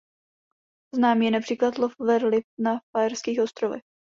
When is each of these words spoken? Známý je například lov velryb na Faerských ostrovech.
Známý 0.95 1.25
je 1.25 1.31
například 1.31 1.77
lov 1.77 1.95
velryb 1.99 2.43
na 2.59 2.79
Faerských 2.91 3.41
ostrovech. 3.41 3.83